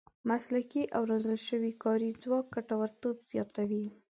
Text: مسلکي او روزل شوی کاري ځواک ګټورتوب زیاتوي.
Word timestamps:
مسلکي 0.29 0.83
او 0.95 1.01
روزل 1.11 1.37
شوی 1.47 1.71
کاري 1.83 2.09
ځواک 2.21 2.45
ګټورتوب 2.55 3.17
زیاتوي. 3.31 3.85